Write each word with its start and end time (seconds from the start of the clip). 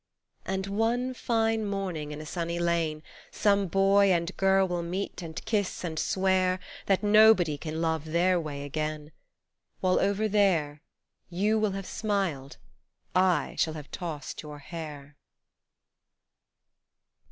And 0.47 0.65
one 0.65 1.13
fine 1.13 1.63
morning 1.63 2.11
in 2.11 2.19
a 2.19 2.25
sunny 2.25 2.57
lane 2.57 3.03
Some 3.29 3.67
boy 3.67 4.11
and 4.11 4.35
girl 4.35 4.67
will 4.67 4.81
meet 4.81 5.21
and 5.21 5.39
kiss 5.45 5.83
and 5.83 5.99
swear 5.99 6.59
That 6.87 7.03
nobody 7.03 7.55
can 7.55 7.81
love 7.83 8.05
their 8.05 8.39
way 8.39 8.63
again 8.63 9.11
While 9.79 9.99
over 9.99 10.27
there 10.27 10.81
You 11.29 11.59
will 11.59 11.73
have 11.73 11.85
smiled, 11.85 12.57
I 13.13 13.55
shall 13.59 13.75
have 13.75 13.91
tossed 13.91 14.41
your 14.41 14.57
hair. 14.57 15.17